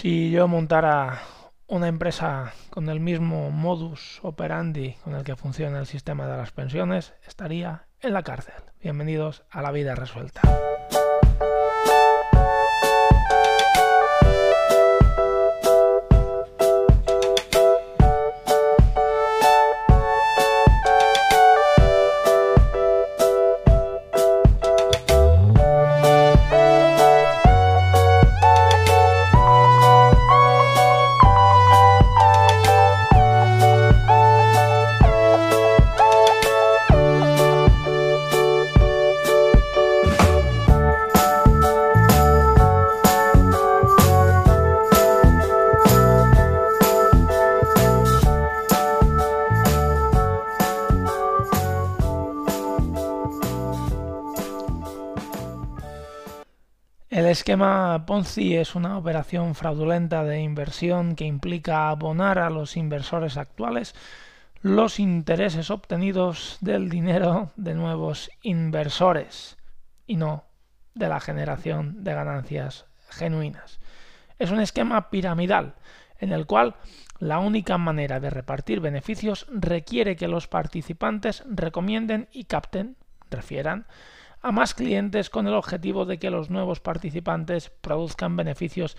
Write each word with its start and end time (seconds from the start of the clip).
Si 0.00 0.30
yo 0.30 0.48
montara 0.48 1.20
una 1.66 1.86
empresa 1.86 2.54
con 2.70 2.88
el 2.88 3.00
mismo 3.00 3.50
modus 3.50 4.18
operandi 4.22 4.94
con 5.04 5.14
el 5.14 5.24
que 5.24 5.36
funciona 5.36 5.78
el 5.78 5.84
sistema 5.84 6.26
de 6.26 6.38
las 6.38 6.52
pensiones, 6.52 7.12
estaría 7.26 7.84
en 8.00 8.14
la 8.14 8.22
cárcel. 8.22 8.54
Bienvenidos 8.82 9.44
a 9.50 9.60
la 9.60 9.72
vida 9.72 9.94
resuelta. 9.94 10.40
Esquema 57.30 58.04
Ponzi 58.06 58.56
es 58.56 58.74
una 58.74 58.98
operación 58.98 59.54
fraudulenta 59.54 60.24
de 60.24 60.40
inversión 60.40 61.14
que 61.14 61.24
implica 61.24 61.88
abonar 61.88 62.38
a 62.38 62.50
los 62.50 62.76
inversores 62.76 63.36
actuales 63.36 63.94
los 64.62 64.98
intereses 65.00 65.70
obtenidos 65.70 66.58
del 66.60 66.90
dinero 66.90 67.52
de 67.56 67.74
nuevos 67.74 68.30
inversores 68.42 69.56
y 70.06 70.16
no 70.16 70.44
de 70.94 71.08
la 71.08 71.20
generación 71.20 72.04
de 72.04 72.14
ganancias 72.14 72.86
genuinas. 73.08 73.80
Es 74.38 74.50
un 74.50 74.60
esquema 74.60 75.10
piramidal 75.10 75.74
en 76.18 76.32
el 76.32 76.46
cual 76.46 76.74
la 77.18 77.38
única 77.38 77.78
manera 77.78 78.20
de 78.20 78.30
repartir 78.30 78.80
beneficios 78.80 79.46
requiere 79.50 80.16
que 80.16 80.28
los 80.28 80.48
participantes 80.48 81.44
recomienden 81.48 82.28
y 82.32 82.44
capten, 82.44 82.96
refieran, 83.30 83.86
a 84.42 84.52
más 84.52 84.74
clientes 84.74 85.30
con 85.30 85.46
el 85.46 85.54
objetivo 85.54 86.04
de 86.04 86.18
que 86.18 86.30
los 86.30 86.50
nuevos 86.50 86.80
participantes 86.80 87.70
produzcan 87.70 88.36
beneficios 88.36 88.96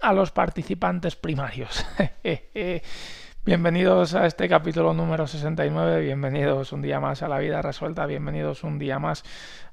a 0.00 0.12
los 0.12 0.30
participantes 0.32 1.16
primarios. 1.16 1.86
bienvenidos 3.44 4.14
a 4.14 4.26
este 4.26 4.48
capítulo 4.48 4.92
número 4.92 5.26
69, 5.26 6.00
bienvenidos 6.00 6.72
un 6.72 6.82
día 6.82 7.00
más 7.00 7.22
a 7.22 7.28
la 7.28 7.38
vida 7.38 7.62
resuelta, 7.62 8.06
bienvenidos 8.06 8.64
un 8.64 8.78
día 8.78 8.98
más 8.98 9.24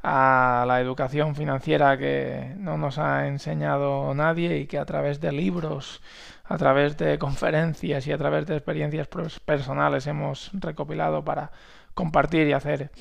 a 0.04 0.66
la 0.68 0.82
educación 0.82 1.36
financiera 1.36 1.98
que 1.98 2.54
no 2.58 2.78
nos 2.78 2.98
ha 2.98 3.28
enseñado 3.28 4.14
nadie 4.14 4.58
y 4.58 4.68
que 4.68 4.78
a 4.78 4.86
través 4.86 5.20
de 5.20 5.32
libros, 5.32 6.02
a 6.48 6.58
través 6.58 6.98
de 6.98 7.20
conferencias 7.20 8.08
y 8.08 8.12
a 8.12 8.18
través 8.18 8.46
de 8.46 8.56
experiencias 8.56 9.08
personales 9.46 10.08
hemos 10.08 10.52
recopilado 10.54 11.24
para 11.24 11.52
compartir 11.98 12.48
y 12.48 12.54
hacer 12.54 12.92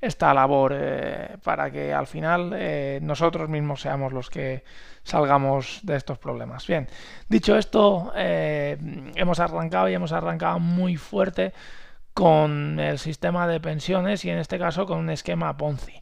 esta 0.00 0.32
labor 0.32 0.72
eh, 0.74 1.36
para 1.44 1.70
que 1.70 1.92
al 1.92 2.06
final 2.06 2.52
eh, 2.56 2.98
nosotros 3.02 3.50
mismos 3.50 3.82
seamos 3.82 4.12
los 4.12 4.30
que 4.30 4.64
salgamos 5.04 5.80
de 5.82 5.96
estos 5.96 6.18
problemas. 6.18 6.66
Bien, 6.66 6.88
dicho 7.28 7.56
esto, 7.56 8.12
eh, 8.16 8.78
hemos 9.14 9.38
arrancado 9.40 9.88
y 9.90 9.94
hemos 9.94 10.12
arrancado 10.12 10.58
muy 10.58 10.96
fuerte 10.96 11.52
con 12.14 12.80
el 12.80 12.98
sistema 12.98 13.46
de 13.46 13.60
pensiones 13.60 14.24
y 14.24 14.30
en 14.30 14.38
este 14.38 14.58
caso 14.58 14.86
con 14.86 14.98
un 14.98 15.10
esquema 15.10 15.54
Ponzi. 15.56 16.00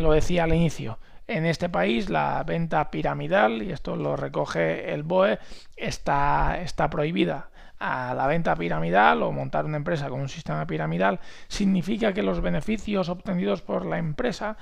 lo 0.00 0.12
decía 0.12 0.44
al 0.44 0.54
inicio. 0.54 0.98
En 1.26 1.46
este 1.46 1.68
país 1.68 2.10
la 2.10 2.42
venta 2.44 2.90
piramidal, 2.90 3.62
y 3.62 3.72
esto 3.72 3.96
lo 3.96 4.16
recoge 4.16 4.92
el 4.92 5.02
BOE, 5.02 5.38
está, 5.76 6.60
está 6.60 6.90
prohibida 6.90 7.48
a 7.78 8.14
la 8.14 8.26
venta 8.26 8.54
piramidal 8.56 9.22
o 9.22 9.32
montar 9.32 9.64
una 9.64 9.76
empresa 9.76 10.08
con 10.08 10.20
un 10.20 10.28
sistema 10.28 10.66
piramidal 10.66 11.20
significa 11.48 12.12
que 12.12 12.22
los 12.22 12.40
beneficios 12.40 13.08
obtenidos 13.08 13.62
por 13.62 13.84
la 13.84 13.98
empresa 13.98 14.56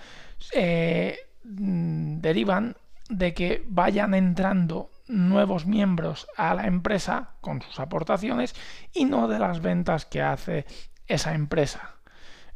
eh, 0.53 1.19
mm, 1.45 2.21
derivan 2.21 2.77
de 3.09 3.35
que 3.35 3.65
vayan 3.69 4.15
entrando 4.15 4.91
nuevos 5.09 5.67
miembros 5.67 6.27
a 6.37 6.55
la 6.55 6.67
empresa 6.67 7.31
con 7.41 7.61
sus 7.61 7.79
aportaciones 7.79 8.55
y 8.93 9.05
no 9.05 9.29
de 9.29 9.39
las 9.39 9.61
ventas 9.61 10.07
que 10.07 10.23
hace 10.23 10.65
esa 11.07 11.35
empresa. 11.35 11.97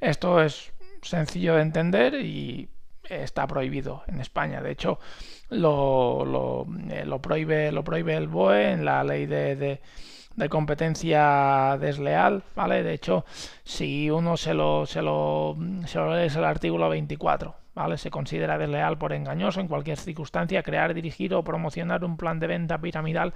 Esto 0.00 0.43
es 0.43 0.73
sencillo 1.03 1.56
de 1.56 1.62
entender 1.62 2.15
y 2.15 2.71
está 3.09 3.47
prohibido 3.47 4.03
en 4.06 4.21
España. 4.21 4.61
De 4.61 4.71
hecho, 4.71 4.99
lo, 5.50 6.25
lo, 6.25 6.67
eh, 6.91 7.06
prohíbe, 7.21 7.72
lo 7.72 7.84
prohíbe 7.84 8.17
el 8.17 8.28
BOE 8.28 8.72
en 8.72 8.84
la 8.84 9.05
ley 9.05 9.27
de 9.27 9.81
de 10.37 10.49
competencia 10.49 11.77
desleal, 11.81 12.43
¿vale? 12.55 12.83
De 12.83 12.93
hecho, 12.93 13.25
si 13.65 14.11
uno 14.11 14.37
se 14.37 14.55
lo, 14.55 14.87
se 14.87 15.03
lo, 15.03 15.56
se 15.87 15.99
lo 15.99 16.17
es 16.17 16.37
el 16.37 16.44
artículo 16.44 16.89
24, 16.91 17.56
¿vale? 17.76 17.98
Se 17.98 18.10
considera 18.10 18.56
desleal 18.59 18.97
por 18.97 19.12
engañoso 19.12 19.60
en 19.60 19.69
cualquier 19.69 19.98
circunstancia 19.98 20.62
crear, 20.62 20.94
dirigir 20.94 21.34
o 21.34 21.44
promocionar 21.44 22.04
un 22.04 22.16
plan 22.16 22.41
de 22.41 22.47
venta 22.47 22.81
piramidal 22.81 23.34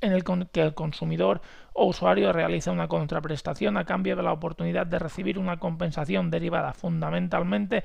en 0.00 0.12
el 0.12 0.24
que 0.50 0.62
el 0.62 0.74
consumidor 0.74 1.42
o 1.74 1.86
usuario 1.86 2.32
realiza 2.32 2.70
una 2.70 2.88
contraprestación 2.88 3.76
a 3.76 3.84
cambio 3.84 4.14
de 4.14 4.22
la 4.22 4.32
oportunidad 4.32 4.86
de 4.86 5.00
recibir 5.00 5.38
una 5.38 5.58
compensación 5.58 6.30
derivada 6.30 6.72
fundamentalmente 6.72 7.84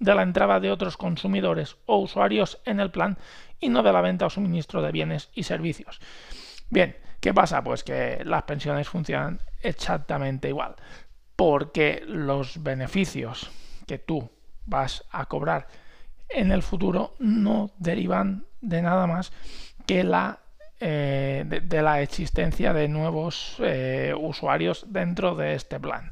de 0.00 0.14
la 0.14 0.22
entrada 0.22 0.58
de 0.58 0.72
otros 0.72 0.96
consumidores 0.96 1.76
o 1.86 1.98
usuarios 1.98 2.60
en 2.66 2.80
el 2.80 2.90
plan 2.90 3.16
y 3.60 3.68
no 3.68 3.84
de 3.84 3.92
la 3.92 4.02
venta 4.02 4.26
o 4.26 4.30
suministro 4.30 4.82
de 4.82 4.92
bienes 4.92 5.30
y 5.32 5.44
servicios. 5.44 6.00
Bien, 6.68 6.96
¿Qué 7.18 7.32
pasa? 7.32 7.64
Pues 7.64 7.82
que 7.82 8.22
las 8.24 8.42
pensiones 8.44 8.88
funcionan 8.88 9.40
exactamente 9.60 10.48
igual, 10.48 10.76
porque 11.34 12.04
los 12.06 12.62
beneficios 12.62 13.50
que 13.86 13.98
tú 13.98 14.35
vas 14.66 15.04
a 15.10 15.26
cobrar 15.26 15.66
en 16.28 16.52
el 16.52 16.62
futuro 16.62 17.14
no 17.18 17.70
derivan 17.78 18.46
de 18.60 18.82
nada 18.82 19.06
más 19.06 19.32
que 19.86 20.04
la 20.04 20.40
eh, 20.78 21.44
de, 21.46 21.82
la 21.82 22.02
existencia 22.02 22.74
de 22.74 22.86
nuevos 22.86 23.56
eh, 23.60 24.12
usuarios 24.18 24.84
dentro 24.88 25.34
de 25.34 25.54
este 25.54 25.80
plan. 25.80 26.10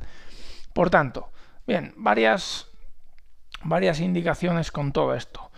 Por 0.73 0.89
tanto, 0.89 1.31
bien, 1.67 1.93
varias, 1.99 2.69
varias 3.63 4.01
indicaciones 4.01 4.71
con 4.73 4.93
todo 4.93 5.15
esto. 5.15 5.51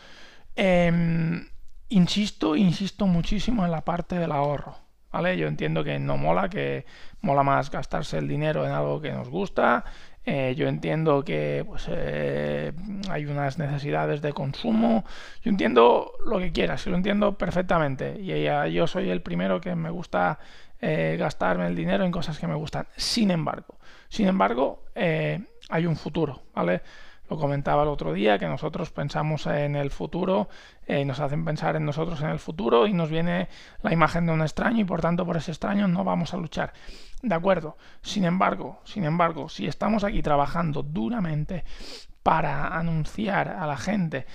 Em, 0.56 1.48
insisto, 1.88 2.56
insisto 2.56 3.06
muchísimo 3.06 3.64
en 3.64 3.70
la 3.70 3.84
parte 3.84 4.18
del 4.18 4.32
ahorro. 4.32 4.76
Yo 5.12 5.46
entiendo 5.46 5.82
que 5.82 5.98
no 5.98 6.18
mola, 6.18 6.50
que 6.50 6.84
mola 7.20 7.42
más 7.42 7.70
gastarse 7.70 8.18
el 8.18 8.28
dinero 8.28 8.66
en 8.66 8.72
algo 8.72 9.00
que 9.00 9.12
nos 9.12 9.30
gusta. 9.30 9.84
Eh, 10.28 10.56
yo 10.56 10.66
entiendo 10.66 11.22
que 11.22 11.64
pues, 11.64 11.86
eh, 11.88 12.72
hay 13.08 13.26
unas 13.26 13.58
necesidades 13.58 14.20
de 14.20 14.32
consumo. 14.32 15.04
Yo 15.42 15.50
entiendo 15.50 16.12
lo 16.26 16.40
que 16.40 16.50
quieras, 16.50 16.84
lo 16.88 16.96
entiendo 16.96 17.38
perfectamente. 17.38 18.18
Y 18.20 18.72
yo 18.72 18.86
soy 18.88 19.08
el 19.10 19.22
primero 19.22 19.60
que 19.60 19.76
me 19.76 19.88
gusta 19.88 20.40
eh, 20.80 21.16
gastarme 21.16 21.68
el 21.68 21.76
dinero 21.76 22.04
en 22.04 22.10
cosas 22.10 22.40
que 22.40 22.48
me 22.48 22.56
gustan. 22.56 22.88
Sin 22.96 23.30
embargo, 23.30 23.78
sin 24.08 24.26
embargo, 24.26 24.82
hay 24.96 25.86
un 25.86 25.96
futuro, 25.96 26.42
¿vale? 26.54 26.82
Lo 27.28 27.38
comentaba 27.38 27.82
el 27.82 27.88
otro 27.88 28.12
día, 28.12 28.38
que 28.38 28.46
nosotros 28.46 28.90
pensamos 28.90 29.46
en 29.46 29.76
el 29.76 29.90
futuro, 29.90 30.48
eh, 30.86 31.04
nos 31.04 31.20
hacen 31.20 31.44
pensar 31.44 31.76
en 31.76 31.84
nosotros 31.84 32.20
en 32.20 32.28
el 32.28 32.38
futuro 32.38 32.86
y 32.86 32.92
nos 32.92 33.10
viene 33.10 33.48
la 33.82 33.92
imagen 33.92 34.26
de 34.26 34.32
un 34.32 34.42
extraño 34.42 34.80
y 34.80 34.84
por 34.84 35.00
tanto 35.00 35.26
por 35.26 35.36
ese 35.36 35.50
extraño 35.50 35.88
no 35.88 36.04
vamos 36.04 36.34
a 36.34 36.36
luchar. 36.36 36.72
De 37.22 37.34
acuerdo. 37.34 37.76
Sin 38.02 38.24
embargo, 38.24 38.80
sin 38.84 39.04
embargo, 39.04 39.48
si 39.48 39.66
estamos 39.66 40.04
aquí 40.04 40.22
trabajando 40.22 40.82
duramente 40.82 41.64
para 42.22 42.76
anunciar 42.76 43.48
a 43.48 43.66
la 43.66 43.76
gente 43.76 44.26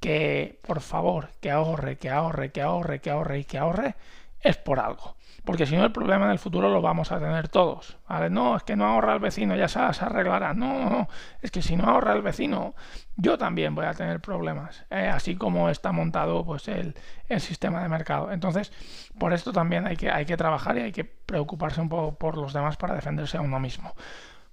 que 0.00 0.60
por 0.66 0.80
favor 0.80 1.30
que 1.40 1.50
ahorre, 1.50 1.98
que 1.98 2.10
ahorre, 2.10 2.52
que 2.52 2.62
ahorre, 2.62 3.00
que 3.00 3.10
ahorre 3.10 3.38
y 3.40 3.44
que 3.44 3.58
ahorre, 3.58 3.94
es 4.40 4.56
por 4.56 4.80
algo. 4.80 5.16
Porque 5.44 5.66
si 5.66 5.76
no, 5.76 5.84
el 5.84 5.92
problema 5.92 6.26
en 6.26 6.32
el 6.32 6.38
futuro 6.38 6.68
lo 6.68 6.82
vamos 6.82 7.10
a 7.10 7.18
tener 7.18 7.48
todos. 7.48 7.96
¿vale? 8.08 8.28
No, 8.28 8.56
es 8.56 8.64
que 8.64 8.76
no 8.76 8.86
ahorra 8.86 9.14
el 9.14 9.18
vecino, 9.18 9.56
ya 9.56 9.66
se, 9.66 9.78
arreglará. 9.78 10.52
No, 10.52 10.78
no, 10.78 10.90
no. 10.90 11.08
Es 11.40 11.50
que 11.50 11.62
si 11.62 11.74
no 11.74 11.84
ahorra 11.84 12.12
el 12.12 12.22
vecino, 12.22 12.74
yo 13.16 13.38
también 13.38 13.74
voy 13.74 13.86
a 13.86 13.94
tener 13.94 14.20
problemas. 14.20 14.84
¿eh? 14.90 15.08
Así 15.08 15.36
como 15.36 15.70
está 15.70 15.90
montado 15.90 16.44
pues, 16.44 16.68
el, 16.68 16.94
el, 17.28 17.40
sistema 17.40 17.82
de 17.82 17.88
mercado. 17.88 18.30
Entonces, 18.30 18.72
por 19.18 19.32
esto 19.32 19.52
también 19.52 19.86
hay 19.86 19.96
que, 19.96 20.10
hay 20.10 20.26
que 20.26 20.36
trabajar 20.36 20.76
y 20.76 20.82
hay 20.82 20.92
que 20.92 21.04
preocuparse 21.04 21.80
un 21.80 21.88
poco 21.88 22.18
por 22.18 22.36
los 22.36 22.52
demás 22.52 22.76
para 22.76 22.94
defenderse 22.94 23.38
a 23.38 23.40
uno 23.40 23.58
mismo. 23.58 23.94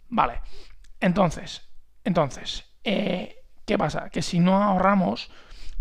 Vale. 0.08 0.42
Entonces, 1.02 1.68
entonces, 2.06 2.72
eh, 2.84 3.44
¿qué 3.66 3.78
pasa? 3.78 4.10
Que 4.10 4.22
si 4.22 4.40
no 4.40 4.64
ahorramos, 4.64 5.30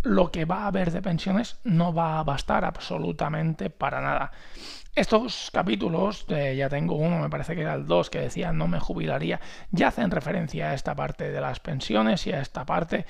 lo 0.05 0.31
que 0.31 0.45
va 0.45 0.65
a 0.65 0.67
haber 0.69 0.93
de 0.93 1.03
pensiones 1.03 1.59
no 1.65 1.93
va 1.93 2.19
a 2.19 2.25
bastar 2.25 2.65
absolutamente 2.65 3.71
para 3.71 4.01
nada. 4.01 4.31
Estos 4.95 5.51
capítulos, 5.53 6.27
ya 6.29 6.69
tengo 6.69 6.95
uno, 6.95 7.19
me 7.19 7.29
parece 7.29 7.57
que 7.57 7.63
era 7.63 7.75
el 7.75 7.87
2, 7.87 8.11
que 8.11 8.21
decía 8.21 8.53
no 8.53 8.69
me 8.69 8.79
jubilaría, 8.79 9.41
ya 9.73 9.89
hacen 9.89 10.13
referencia 10.13 10.71
a 10.71 10.75
esta 10.75 10.95
parte 10.95 11.33
de 11.33 11.41
las 11.41 11.59
pensiones 11.59 12.27
y 12.29 12.33
a 12.33 12.41
esta 12.41 12.65
parte 12.65 13.07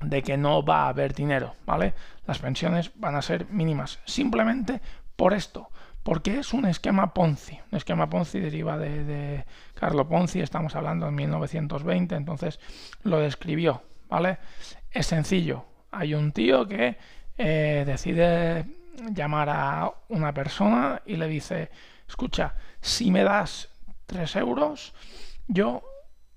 de 0.00 0.22
que 0.22 0.36
no 0.36 0.64
va 0.64 0.84
a 0.84 0.88
haber 0.90 1.14
dinero, 1.14 1.54
¿vale? 1.66 1.94
Las 2.26 2.38
pensiones 2.38 2.92
van 2.94 3.16
a 3.16 3.22
ser 3.22 3.48
mínimas, 3.50 3.98
simplemente 4.04 4.80
por 5.16 5.34
esto, 5.34 5.70
porque 6.04 6.38
es 6.38 6.52
un 6.52 6.64
esquema 6.66 7.12
Ponzi. 7.12 7.58
Un 7.72 7.78
esquema 7.78 8.08
Ponzi 8.08 8.38
deriva 8.38 8.78
de, 8.78 9.44
Carlo 9.74 10.08
Ponzi, 10.08 10.40
estamos 10.40 10.76
hablando 10.76 11.08
en 11.08 11.14
1920, 11.16 12.14
entonces 12.14 12.60
lo 13.02 13.18
describió, 13.18 13.82
¿vale? 14.08 14.38
Es 14.92 15.06
sencillo, 15.06 15.66
hay 15.90 16.14
un 16.14 16.32
tío 16.32 16.66
que 16.66 16.96
eh, 17.36 17.84
decide 17.86 18.66
llamar 19.12 19.48
a 19.50 19.92
una 20.08 20.32
persona 20.34 21.02
y 21.06 21.16
le 21.16 21.28
dice, 21.28 21.70
escucha, 22.08 22.54
si 22.80 23.10
me 23.10 23.22
das 23.22 23.68
3 24.06 24.36
euros, 24.36 24.94
yo 25.46 25.82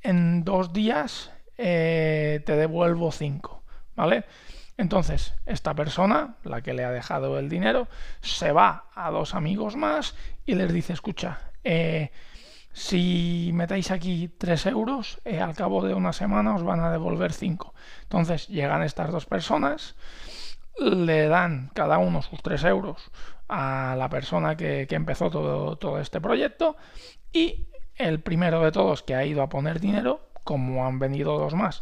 en 0.02 0.44
dos 0.44 0.74
días 0.74 1.32
eh, 1.58 2.42
te 2.46 2.56
devuelvo 2.56 3.12
5, 3.12 3.64
¿vale? 3.96 4.26
Entonces, 4.78 5.36
esta 5.46 5.76
persona, 5.76 6.38
la 6.44 6.62
que 6.62 6.74
le 6.74 6.84
ha 6.84 6.92
dejado 6.92 7.38
el 7.38 7.50
dinero, 7.50 7.88
se 8.22 8.52
va 8.52 8.86
a 8.96 9.12
dos 9.12 9.36
amigos 9.36 9.76
más 9.76 10.16
y 10.46 10.56
les 10.56 10.74
dice, 10.74 10.94
escucha, 10.94 11.52
eh, 11.64 12.12
si 12.74 13.52
metéis 13.54 13.92
aquí 13.92 14.30
3 14.30 14.68
euros, 14.68 15.20
eh, 15.26 15.40
al 15.40 15.56
cabo 15.56 15.86
de 15.86 15.94
una 15.94 16.14
semana 16.14 16.56
os 16.56 16.64
van 16.64 16.80
a 16.80 16.92
devolver 16.92 17.34
5. 17.34 17.74
Entonces 18.04 18.48
llegan 18.48 18.84
estas 18.84 19.12
dos 19.12 19.26
personas, 19.26 19.96
le 20.80 21.28
dan 21.28 21.72
cada 21.74 21.98
uno 21.98 22.22
sus 22.22 22.42
3 22.42 22.64
euros 22.66 23.12
a 23.50 23.96
la 23.98 24.10
persona 24.10 24.56
que, 24.56 24.88
empezó 24.90 25.30
todo, 25.30 25.78
todo 25.78 26.00
este 26.00 26.22
proyecto 26.22 26.78
y 27.34 27.68
el 27.96 28.22
primero 28.22 28.62
de 28.62 28.72
todos 28.72 29.04
que 29.04 29.16
ha 29.16 29.26
ido 29.26 29.42
a 29.42 29.50
poner 29.50 29.80
dinero, 29.80 30.30
como 30.44 30.86
han 30.86 31.00
venido 31.00 31.38
dos 31.38 31.54
más 31.54 31.82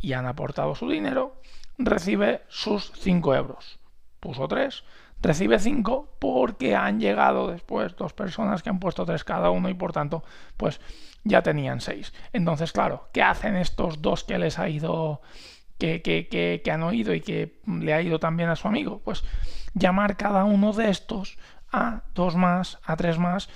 y 0.00 0.12
han 0.12 0.26
aportado 0.26 0.74
su 0.74 0.88
dinero, 0.88 1.40
recibe 1.78 2.42
sus 2.48 2.92
5 2.92 3.34
euros. 3.34 3.80
Puso 4.20 4.48
3, 4.48 4.84
recibe 5.20 5.58
5 5.58 6.16
porque 6.18 6.74
han 6.74 7.00
llegado 7.00 7.48
después 7.48 7.96
dos 7.96 8.12
personas 8.12 8.62
que 8.62 8.70
han 8.70 8.80
puesto 8.80 9.04
3 9.04 9.22
cada 9.24 9.50
uno 9.50 9.68
y 9.68 9.74
por 9.74 9.92
tanto 9.92 10.24
pues 10.56 10.80
ya 11.24 11.42
tenían 11.42 11.80
6. 11.80 12.12
Entonces, 12.32 12.72
claro, 12.72 13.08
¿qué 13.12 13.22
hacen 13.22 13.56
estos 13.56 14.00
dos 14.00 14.24
que 14.24 14.38
les 14.38 14.58
ha 14.58 14.68
ido, 14.68 15.20
que, 15.78 16.02
que, 16.02 16.28
que, 16.28 16.62
que 16.64 16.70
han 16.70 16.82
oído 16.82 17.14
y 17.14 17.20
que 17.20 17.60
le 17.66 17.92
ha 17.92 18.02
ido 18.02 18.18
también 18.18 18.48
a 18.48 18.56
su 18.56 18.68
amigo? 18.68 19.00
Pues 19.04 19.24
llamar 19.74 20.16
cada 20.16 20.44
uno 20.44 20.72
de 20.72 20.90
estos 20.90 21.38
a 21.72 22.02
dos 22.14 22.36
más, 22.36 22.78
a 22.84 22.96
tres 22.96 23.18
más, 23.18 23.48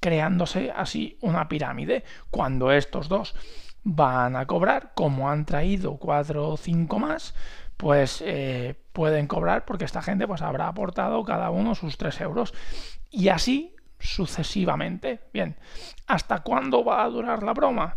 creándose 0.00 0.72
así 0.74 1.18
una 1.20 1.48
pirámide. 1.48 2.04
Cuando 2.30 2.72
estos 2.72 3.08
dos 3.08 3.34
van 3.82 4.36
a 4.36 4.46
cobrar, 4.46 4.92
como 4.94 5.30
han 5.30 5.44
traído 5.44 5.96
cuatro 5.96 6.48
o 6.48 6.56
cinco 6.56 6.98
más, 6.98 7.34
pues 7.80 8.22
eh, 8.26 8.74
pueden 8.92 9.26
cobrar 9.26 9.64
porque 9.64 9.86
esta 9.86 10.02
gente 10.02 10.26
pues 10.26 10.42
habrá 10.42 10.68
aportado 10.68 11.24
cada 11.24 11.48
uno 11.48 11.74
sus 11.74 11.96
3 11.96 12.20
euros. 12.20 12.52
Y 13.10 13.28
así 13.28 13.74
sucesivamente. 13.98 15.20
Bien, 15.32 15.56
¿hasta 16.06 16.40
cuándo 16.40 16.84
va 16.84 17.02
a 17.02 17.08
durar 17.08 17.42
la 17.42 17.54
broma? 17.54 17.96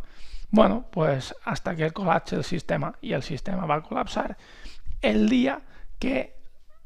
Bueno, 0.51 0.85
pues 0.89 1.35
hasta 1.43 1.75
que 1.75 1.91
colapse 1.91 2.37
el 2.37 2.45
sistema 2.45 2.95
y 3.01 3.11
el 3.11 3.23
sistema 3.23 3.65
va 3.65 3.75
a 3.75 3.81
colapsar 3.81 4.37
el 5.01 5.27
día 5.27 5.59
que 5.99 6.37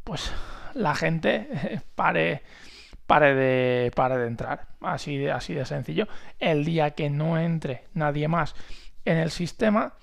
pues 0.03 0.31
la 0.73 0.95
gente 0.95 1.81
pare 1.95 2.41
pare 3.05 3.35
de 3.35 3.91
pare 3.91 4.17
de 4.17 4.27
entrar 4.27 4.67
así 4.81 5.17
de 5.17 5.31
así 5.31 5.53
de 5.53 5.65
sencillo 5.65 6.07
el 6.39 6.65
día 6.65 6.91
que 6.91 7.09
no 7.09 7.39
entre 7.39 7.85
nadie 7.93 8.27
más 8.27 8.55
en 9.05 9.17
el 9.17 9.31
sistema 9.31 9.93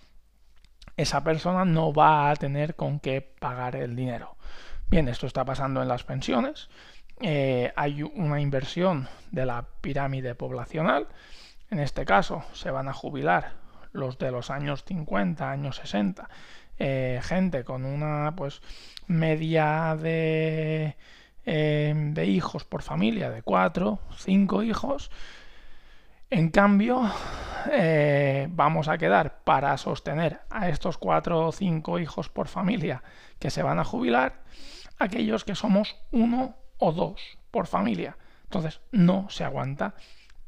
esa 0.96 1.24
persona 1.24 1.64
no 1.64 1.92
va 1.92 2.30
a 2.30 2.36
tener 2.36 2.74
con 2.74 3.00
qué 3.00 3.20
pagar 3.20 3.76
el 3.76 3.96
dinero. 3.96 4.36
Bien, 4.88 5.08
esto 5.08 5.26
está 5.26 5.44
pasando 5.44 5.82
en 5.82 5.88
las 5.88 6.04
pensiones. 6.04 6.68
Eh, 7.20 7.72
hay 7.76 8.02
una 8.02 8.40
inversión 8.40 9.08
de 9.30 9.46
la 9.46 9.66
pirámide 9.80 10.34
poblacional. 10.34 11.08
En 11.70 11.80
este 11.80 12.04
caso, 12.04 12.44
se 12.52 12.70
van 12.70 12.88
a 12.88 12.92
jubilar 12.92 13.52
los 13.92 14.18
de 14.18 14.30
los 14.30 14.50
años 14.50 14.84
50, 14.84 15.50
años 15.50 15.76
60. 15.76 16.28
Eh, 16.78 17.20
gente 17.22 17.64
con 17.64 17.84
una 17.84 18.34
pues 18.36 18.60
media 19.06 19.96
de, 20.00 20.96
eh, 21.46 21.94
de 21.96 22.26
hijos 22.26 22.64
por 22.64 22.82
familia 22.82 23.30
de 23.30 23.42
4, 23.42 24.00
5 24.16 24.62
hijos 24.64 25.10
en 26.34 26.50
cambio, 26.50 27.08
eh, 27.70 28.48
vamos 28.50 28.88
a 28.88 28.98
quedar 28.98 29.44
para 29.44 29.76
sostener 29.76 30.40
a 30.50 30.68
estos 30.68 30.98
cuatro 30.98 31.46
o 31.46 31.52
cinco 31.52 32.00
hijos 32.00 32.28
por 32.28 32.48
familia 32.48 33.04
que 33.38 33.50
se 33.50 33.62
van 33.62 33.78
a 33.78 33.84
jubilar, 33.84 34.42
aquellos 34.98 35.44
que 35.44 35.54
somos 35.54 35.96
uno 36.10 36.56
o 36.78 36.90
dos 36.90 37.38
por 37.52 37.68
familia. 37.68 38.16
Entonces, 38.42 38.80
no 38.90 39.28
se 39.30 39.44
aguanta 39.44 39.94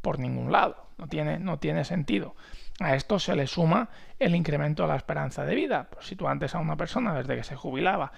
por 0.02 0.18
ningún 0.18 0.50
lado, 0.50 0.88
no 0.98 1.06
tiene, 1.06 1.38
no 1.38 1.60
tiene 1.60 1.84
sentido. 1.84 2.34
A 2.80 2.96
esto 2.96 3.20
se 3.20 3.36
le 3.36 3.46
suma 3.46 3.88
el 4.18 4.34
incremento 4.34 4.82
de 4.82 4.88
la 4.88 4.96
esperanza 4.96 5.44
de 5.44 5.54
vida. 5.54 5.88
Pues 5.88 6.06
si 6.06 6.16
tú 6.16 6.26
antes 6.26 6.56
a 6.56 6.58
una 6.58 6.76
persona, 6.76 7.14
desde 7.14 7.36
que 7.36 7.44
se 7.44 7.54
jubilaba, 7.54 8.10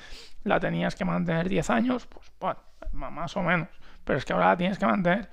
la 0.43 0.59
tenías 0.59 0.97
que 0.97 1.05
mantener 1.05 1.51
10 1.51 1.69
años, 1.69 2.07
pues 2.07 2.33
bueno, 2.41 2.61
más 2.93 3.37
o 3.37 3.43
menos. 3.43 3.69
Pero 4.05 4.19
es 4.19 4.25
que 4.25 4.33
ahora 4.33 4.47
la 4.47 4.57
tienes 4.57 4.79
que 4.79 4.87
mantener 4.87 5.29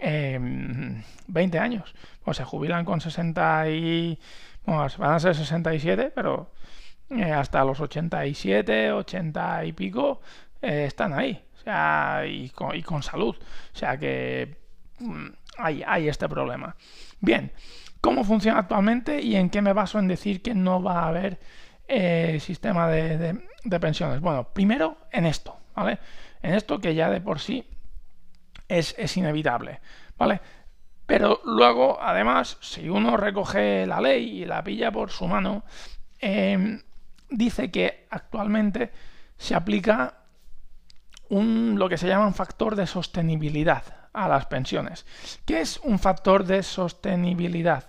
20 0.00 1.56
em, 1.56 1.62
años. 1.62 1.94
Pues 2.24 2.36
se 2.36 2.44
jubilan 2.44 2.84
con 2.84 3.00
60 3.00 3.70
y... 3.70 4.18
Bueno, 4.64 4.86
van 4.98 5.14
a 5.14 5.20
ser 5.20 5.34
67, 5.34 6.12
pero 6.14 6.52
eh, 7.10 7.32
hasta 7.32 7.64
los 7.64 7.80
87, 7.80 8.92
80 8.92 9.64
y 9.64 9.72
pico 9.72 10.20
eh, 10.62 10.84
están 10.86 11.12
ahí. 11.12 11.42
O 11.56 11.62
sea, 11.62 12.22
y 12.26 12.50
con, 12.50 12.76
y 12.76 12.82
con 12.82 13.02
salud. 13.02 13.36
O 13.36 13.76
sea 13.76 13.98
que 13.98 14.58
mm, 14.98 15.26
hay, 15.58 15.82
hay 15.86 16.08
este 16.08 16.28
problema. 16.28 16.76
Bien, 17.20 17.52
¿cómo 18.00 18.24
funciona 18.24 18.58
actualmente 18.60 19.20
y 19.20 19.36
en 19.36 19.50
qué 19.50 19.62
me 19.62 19.72
baso 19.72 19.98
en 19.98 20.08
decir 20.08 20.42
que 20.42 20.54
no 20.54 20.82
va 20.82 21.00
a 21.00 21.08
haber 21.08 21.40
eh, 21.88 22.38
sistema 22.40 22.88
de, 22.88 23.18
de, 23.18 23.44
de 23.64 23.80
pensiones? 23.80 24.20
Bueno, 24.20 24.48
primero 24.52 24.96
en 25.10 25.26
esto, 25.26 25.58
¿vale? 25.74 25.98
En 26.42 26.54
esto 26.54 26.78
que 26.80 26.94
ya 26.94 27.10
de 27.10 27.20
por 27.20 27.40
sí 27.40 27.66
es, 28.70 29.16
inevitable, 29.16 29.80
¿vale? 30.16 30.40
Pero 31.06 31.40
luego, 31.44 31.98
además, 32.00 32.56
si 32.60 32.88
uno 32.88 33.16
recoge 33.16 33.86
la 33.86 34.00
ley 34.00 34.42
y 34.42 34.44
la 34.44 34.62
pilla 34.62 34.92
por 34.92 35.10
su 35.10 35.26
mano, 35.26 35.64
em, 36.20 36.80
dice 37.28 37.70
que 37.70 38.06
actualmente 38.10 38.92
se 39.36 39.54
aplica 39.54 40.14
un, 41.28 41.76
lo 41.78 41.88
que 41.88 41.98
se 41.98 42.06
llama 42.06 42.26
un 42.26 42.34
factor 42.34 42.76
de 42.76 42.86
sostenibilidad 42.86 43.82
a 44.12 44.28
las 44.28 44.46
pensiones. 44.46 45.06
¿Qué 45.44 45.60
es 45.60 45.78
un 45.78 45.98
factor 45.98 46.44
de 46.44 46.62
sostenibilidad? 46.62 47.84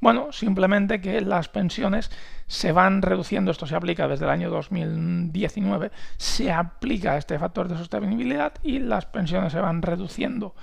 Bueno, 0.00 0.30
simplemente 0.32 1.00
que 1.00 1.20
las 1.20 1.48
pensiones 1.48 2.10
se 2.46 2.72
van 2.72 3.02
reduciendo, 3.02 3.50
esto 3.50 3.66
se 3.66 3.74
aplica 3.74 4.06
desde 4.06 4.24
el 4.24 4.30
año 4.30 4.48
2019, 4.48 5.90
se 6.16 6.52
aplica 6.52 7.16
este 7.16 7.38
factor 7.38 7.68
de 7.68 7.76
sostenibilidad 7.76 8.52
y 8.62 8.78
las 8.78 9.06
pensiones 9.06 9.52
se 9.52 9.60
van 9.60 9.82
reduciendo 9.82 10.54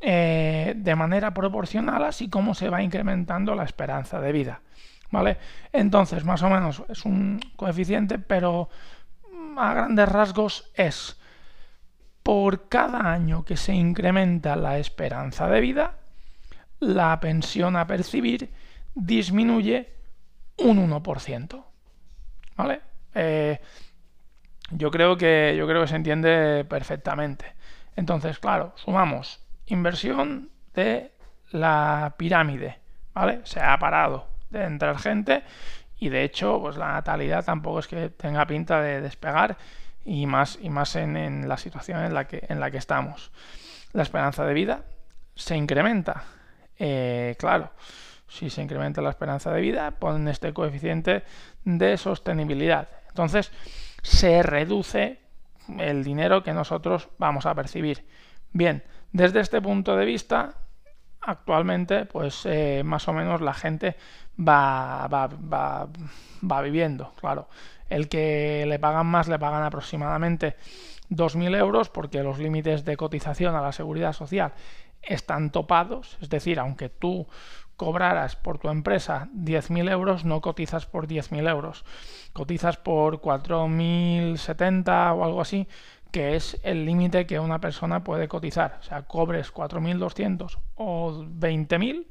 eh, 0.00 0.74
de 0.76 0.94
manera 0.96 1.32
proporcional 1.32 2.04
así 2.04 2.28
como 2.28 2.54
se 2.54 2.68
va 2.68 2.82
incrementando 2.82 3.54
la 3.54 3.64
esperanza 3.64 4.20
de 4.20 4.32
vida. 4.32 4.60
¿Vale? 5.10 5.38
Entonces, 5.72 6.24
más 6.24 6.42
o 6.42 6.50
menos 6.50 6.82
es 6.88 7.04
un 7.04 7.40
coeficiente, 7.56 8.18
pero 8.18 8.68
a 9.56 9.72
grandes 9.72 10.08
rasgos 10.08 10.70
es 10.74 11.18
por 12.22 12.68
cada 12.68 13.12
año 13.12 13.44
que 13.44 13.56
se 13.56 13.74
incrementa 13.74 14.56
la 14.56 14.78
esperanza 14.78 15.48
de 15.48 15.60
vida, 15.60 15.94
la 16.80 17.20
pensión 17.20 17.76
a 17.76 17.86
percibir 17.86 18.50
disminuye 18.94 19.92
un 20.58 20.90
1%. 20.90 21.64
¿Vale? 22.56 22.80
Eh, 23.14 23.60
yo, 24.70 24.90
creo 24.90 25.16
que, 25.16 25.54
yo 25.56 25.66
creo 25.66 25.82
que 25.82 25.88
se 25.88 25.96
entiende 25.96 26.64
perfectamente. 26.64 27.54
Entonces, 27.96 28.38
claro, 28.38 28.72
sumamos 28.76 29.40
inversión 29.66 30.50
de 30.74 31.12
la 31.50 32.14
pirámide. 32.16 32.78
¿Vale? 33.14 33.40
Se 33.44 33.60
ha 33.60 33.78
parado 33.78 34.26
de 34.50 34.64
entrar 34.64 34.98
gente 34.98 35.44
y 35.98 36.08
de 36.08 36.24
hecho, 36.24 36.60
pues 36.60 36.76
la 36.76 36.92
natalidad 36.92 37.44
tampoco 37.44 37.78
es 37.78 37.86
que 37.86 38.10
tenga 38.10 38.46
pinta 38.46 38.80
de 38.80 39.00
despegar 39.00 39.56
y 40.04 40.26
más, 40.26 40.58
y 40.60 40.68
más 40.68 40.96
en, 40.96 41.48
la 41.48 41.56
situación 41.56 42.04
en 42.04 42.12
la, 42.14 42.26
que, 42.26 42.44
en 42.48 42.60
la 42.60 42.70
que 42.70 42.78
estamos. 42.78 43.30
La 43.92 44.02
esperanza 44.02 44.44
de 44.44 44.54
vida 44.54 44.82
se 45.34 45.56
incrementa. 45.56 46.24
Eh, 46.78 47.36
claro, 47.38 47.70
si 48.34 48.50
se 48.50 48.62
incrementa 48.62 49.00
la 49.00 49.10
esperanza 49.10 49.52
de 49.52 49.60
vida, 49.60 49.90
ponen 49.92 50.28
este 50.28 50.52
coeficiente 50.52 51.22
de 51.64 51.96
sostenibilidad. 51.96 52.88
Entonces, 53.08 53.52
se 54.02 54.42
reduce 54.42 55.20
el 55.78 56.02
dinero 56.02 56.42
que 56.42 56.52
nosotros 56.52 57.08
vamos 57.18 57.46
a 57.46 57.54
percibir. 57.54 58.04
Bien, 58.52 58.82
desde 59.12 59.40
este 59.40 59.62
punto 59.62 59.96
de 59.96 60.04
vista, 60.04 60.54
actualmente, 61.20 62.06
pues 62.06 62.44
eh, 62.44 62.82
más 62.84 63.06
o 63.08 63.12
menos 63.12 63.40
la 63.40 63.54
gente 63.54 63.96
va, 64.36 65.06
va, 65.06 65.28
va, 65.28 65.88
va 66.50 66.62
viviendo, 66.62 67.12
claro. 67.20 67.48
El 67.88 68.08
que 68.08 68.64
le 68.66 68.78
pagan 68.78 69.06
más 69.06 69.28
le 69.28 69.38
pagan 69.38 69.62
aproximadamente 69.62 70.56
2.000 71.10 71.56
euros 71.56 71.88
porque 71.88 72.22
los 72.22 72.38
límites 72.38 72.84
de 72.84 72.96
cotización 72.96 73.54
a 73.54 73.62
la 73.62 73.72
seguridad 73.72 74.12
social 74.12 74.52
están 75.02 75.50
topados, 75.50 76.18
es 76.20 76.28
decir, 76.28 76.58
aunque 76.58 76.88
tú 76.88 77.26
cobraras 77.76 78.36
por 78.36 78.58
tu 78.58 78.68
empresa 78.68 79.28
10.000 79.34 79.90
euros, 79.90 80.24
no 80.24 80.40
cotizas 80.40 80.86
por 80.86 81.06
10.000 81.06 81.48
euros, 81.48 81.84
cotizas 82.32 82.76
por 82.76 83.20
4.070 83.20 85.16
o 85.16 85.24
algo 85.24 85.40
así, 85.40 85.68
que 86.10 86.36
es 86.36 86.60
el 86.62 86.86
límite 86.86 87.26
que 87.26 87.40
una 87.40 87.60
persona 87.60 88.04
puede 88.04 88.28
cotizar. 88.28 88.78
O 88.80 88.82
sea, 88.82 89.02
cobres 89.02 89.52
4.200 89.52 90.58
o 90.76 91.24
20.000, 91.24 92.06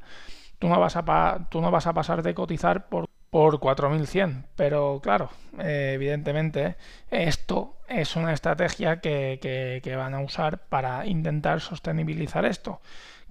tú, 0.59 0.67
no 0.67 0.79
vas 0.79 0.95
a 0.97 1.47
tú 1.49 1.61
no 1.61 1.71
vas 1.71 1.87
a 1.87 1.93
pasar 1.93 2.23
de 2.23 2.33
cotizar 2.33 2.87
por 2.87 3.07
por 3.33 3.59
4100. 3.59 4.45
Pero 4.55 4.99
claro, 5.01 5.31
eh, 5.57 5.93
evidentemente 5.95 6.77
esto 7.09 7.72
es 7.87 8.15
una 8.15 8.33
estrategia 8.33 8.99
que, 8.99 9.93
van 9.95 10.13
a 10.13 10.21
usar 10.21 10.59
para 10.67 11.05
intentar 11.05 11.61
sostenibilizar 11.61 12.45
esto. 12.45 12.81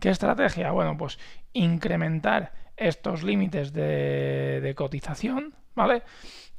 ¿Qué 0.00 0.10
estrategia? 0.10 0.70
Bueno, 0.72 0.96
pues 0.96 1.18
incrementar 1.52 2.52
estos 2.76 3.22
límites 3.22 3.72
de, 3.72 4.60
de 4.62 4.74
cotización, 4.74 5.54
¿vale? 5.74 6.02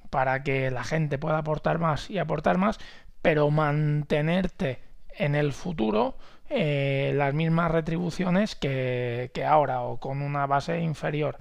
Para 0.10 0.44
que 0.44 0.72
la 0.72 0.84
gente 0.84 1.18
pueda 1.18 1.40
aportar 1.40 1.80
más 1.80 2.10
y 2.10 2.20
aportar 2.20 2.58
más, 2.58 2.80
pero 3.22 3.50
mantenerte 3.52 4.80
en 5.10 5.36
el 5.36 5.54
futuro 5.54 6.18
eh, 6.50 7.14
las 7.16 7.34
mismas 7.34 7.72
retribuciones 7.72 8.56
que, 8.56 9.32
que 9.34 9.46
ahora 9.46 9.82
o 9.82 10.00
con 10.00 10.22
una 10.22 10.46
base 10.46 10.80
inferior. 10.80 11.38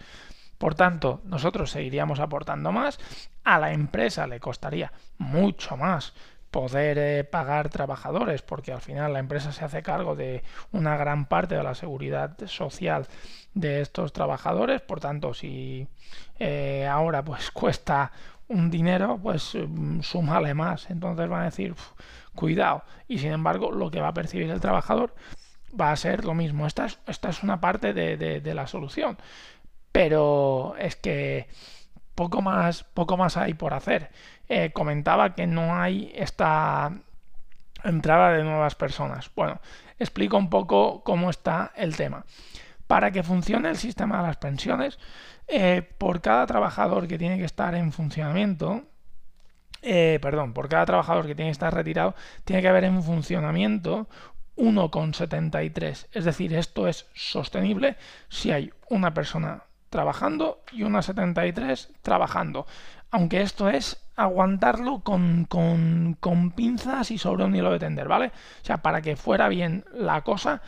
Por 0.58 0.74
tanto, 0.74 1.20
nosotros 1.24 1.70
seguiríamos 1.70 2.20
aportando 2.20 2.70
más, 2.72 2.98
a 3.44 3.58
la 3.58 3.72
empresa 3.72 4.26
le 4.26 4.38
costaría 4.40 4.92
mucho 5.18 5.76
más 5.76 6.14
poder 6.52 6.98
eh, 6.98 7.24
pagar 7.24 7.68
trabajadores, 7.70 8.42
porque 8.42 8.72
al 8.72 8.80
final 8.80 9.12
la 9.12 9.18
empresa 9.18 9.50
se 9.50 9.64
hace 9.64 9.82
cargo 9.82 10.14
de 10.14 10.44
una 10.70 10.96
gran 10.96 11.26
parte 11.26 11.56
de 11.56 11.64
la 11.64 11.74
seguridad 11.74 12.36
social 12.46 13.08
de 13.54 13.80
estos 13.80 14.12
trabajadores, 14.12 14.80
por 14.82 15.00
tanto, 15.00 15.34
si 15.34 15.88
eh, 16.38 16.86
ahora 16.86 17.24
pues 17.24 17.50
cuesta 17.52 18.12
un 18.48 18.70
dinero, 18.70 19.18
pues 19.20 19.56
mm, 19.56 20.02
súmale 20.02 20.54
más, 20.54 20.90
entonces 20.90 21.28
van 21.28 21.42
a 21.42 21.46
decir, 21.46 21.74
cuidado, 22.34 22.84
y 23.08 23.18
sin 23.18 23.32
embargo 23.32 23.72
lo 23.72 23.90
que 23.90 24.00
va 24.00 24.08
a 24.08 24.14
percibir 24.14 24.50
el 24.50 24.60
trabajador 24.60 25.14
va 25.78 25.90
a 25.90 25.96
ser 25.96 26.24
lo 26.24 26.34
mismo. 26.34 26.66
Esta 26.66 26.86
es, 26.86 26.98
esta 27.08 27.30
es 27.30 27.42
una 27.42 27.60
parte 27.60 27.92
de, 27.94 28.16
de 28.16 28.54
la 28.54 28.66
solución 28.68 29.16
pero 29.92 30.74
es 30.78 30.96
que 30.96 31.48
poco 32.14 32.42
más, 32.42 32.84
poco 32.84 33.16
más 33.16 33.36
hay 33.36 33.54
por 33.54 33.74
hacer. 33.74 34.10
Eh, 34.54 34.70
comentaba 34.70 35.34
que 35.34 35.46
no 35.46 35.74
hay 35.80 36.12
esta 36.14 36.92
entrada 37.84 38.32
de 38.32 38.44
nuevas 38.44 38.74
personas. 38.74 39.30
Bueno, 39.34 39.62
explico 39.98 40.36
un 40.36 40.50
poco 40.50 41.02
cómo 41.04 41.30
está 41.30 41.72
el 41.74 41.96
tema. 41.96 42.26
Para 42.86 43.12
que 43.12 43.22
funcione 43.22 43.70
el 43.70 43.78
sistema 43.78 44.18
de 44.18 44.24
las 44.24 44.36
pensiones, 44.36 44.98
eh, 45.48 45.80
por 45.96 46.20
cada 46.20 46.44
trabajador 46.44 47.08
que 47.08 47.16
tiene 47.16 47.38
que 47.38 47.46
estar 47.46 47.74
en 47.74 47.92
funcionamiento, 47.92 48.82
eh, 49.80 50.18
perdón, 50.20 50.52
por 50.52 50.68
cada 50.68 50.84
trabajador 50.84 51.26
que 51.26 51.34
tiene 51.34 51.48
que 51.48 51.52
estar 51.52 51.72
retirado, 51.72 52.14
tiene 52.44 52.60
que 52.60 52.68
haber 52.68 52.84
en 52.84 53.02
funcionamiento 53.02 54.06
1,73. 54.56 56.08
Es 56.12 56.26
decir, 56.26 56.52
esto 56.52 56.88
es 56.88 57.08
sostenible 57.14 57.96
si 58.28 58.50
hay 58.50 58.70
una 58.90 59.14
persona 59.14 59.62
trabajando 59.92 60.64
y 60.72 60.82
una 60.82 61.02
73 61.02 61.92
trabajando. 62.02 62.66
Aunque 63.12 63.42
esto 63.42 63.68
es 63.68 64.02
aguantarlo 64.16 65.00
con, 65.00 65.44
con, 65.44 66.50
pinzas 66.56 67.10
y 67.10 67.18
sobre 67.18 67.44
un 67.44 67.54
hilo 67.54 67.70
de 67.70 67.78
tender, 67.78 68.08
¿vale? 68.08 68.28
O 68.62 68.64
sea, 68.64 68.78
para 68.78 69.02
que 69.02 69.16
fuera 69.16 69.48
bien 69.48 69.84
la 69.92 70.22
cosa, 70.22 70.62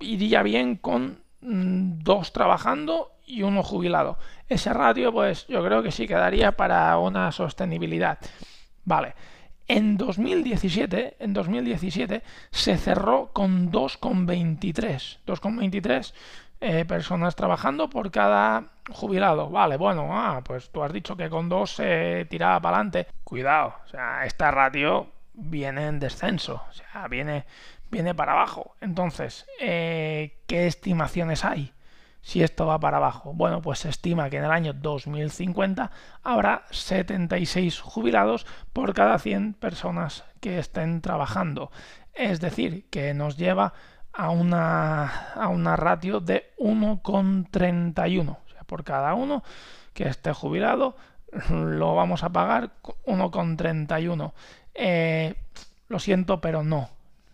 iría 0.00 0.42
bien 0.42 0.76
con 0.76 1.18
mm, 1.40 1.98
dos 2.04 2.32
trabajando 2.32 3.10
y 3.26 3.42
uno 3.42 3.64
jubilado. 3.64 4.18
Ese 4.48 4.72
ratio, 4.72 5.12
pues 5.12 5.46
yo 5.48 5.64
creo 5.64 5.82
que 5.82 5.90
sí 5.90 6.06
quedaría 6.06 6.52
para 6.52 6.96
una 6.98 7.32
sostenibilidad. 7.32 8.18
Vale. 8.84 9.14
En 9.66 9.96
2017, 9.96 11.16
en 11.18 11.32
2017 11.32 12.22
se 12.50 12.76
cerró 12.76 13.30
con 13.32 13.72
2,23. 13.72 15.18
2,23 15.26 16.12
eh, 16.64 16.84
personas 16.84 17.34
trabajando 17.34 17.90
por 17.90 18.12
cada 18.12 18.66
jubilado. 18.88 19.50
Vale, 19.50 19.76
bueno, 19.76 20.10
ah, 20.12 20.42
pues 20.44 20.70
tú 20.70 20.84
has 20.84 20.92
dicho 20.92 21.16
que 21.16 21.28
con 21.28 21.48
dos 21.48 21.74
se 21.74 22.24
tiraba 22.30 22.60
para 22.60 22.76
adelante. 22.76 23.08
Cuidado, 23.24 23.74
esta 24.24 24.52
ratio 24.52 25.08
viene 25.34 25.88
en 25.88 25.98
descenso, 25.98 26.62
o 26.68 26.72
sea, 26.72 27.08
viene, 27.08 27.46
viene 27.90 28.14
para 28.14 28.32
abajo. 28.32 28.76
Entonces, 28.80 29.44
eh, 29.60 30.38
¿qué 30.46 30.68
estimaciones 30.68 31.44
hay? 31.44 31.72
Si 32.20 32.44
esto 32.44 32.66
va 32.66 32.78
para 32.78 32.98
abajo, 32.98 33.32
bueno, 33.34 33.60
pues 33.60 33.80
se 33.80 33.88
estima 33.88 34.30
que 34.30 34.36
en 34.36 34.44
el 34.44 34.52
año 34.52 34.72
2050 34.72 35.90
habrá 36.22 36.62
76 36.70 37.80
jubilados 37.80 38.46
por 38.72 38.94
cada 38.94 39.18
100 39.18 39.54
personas 39.54 40.24
que 40.40 40.60
estén 40.60 41.00
trabajando. 41.00 41.72
Es 42.14 42.40
decir, 42.40 42.88
que 42.90 43.14
nos 43.14 43.36
lleva 43.36 43.72
a 44.12 44.30
una, 44.30 45.32
a 45.34 45.48
una 45.48 45.76
ratio 45.76 46.20
de 46.20 46.52
1,31. 46.58 48.30
O 48.30 48.48
sea, 48.50 48.64
por 48.64 48.84
cada 48.84 49.14
uno 49.14 49.42
que 49.94 50.08
esté 50.08 50.32
jubilado 50.32 50.96
lo 51.50 51.94
vamos 51.94 52.22
a 52.22 52.30
pagar 52.30 52.72
1,31. 53.06 54.32
Eh, 54.74 55.34
lo 55.88 55.98
siento, 55.98 56.40
pero 56.40 56.62
no, 56.62 56.90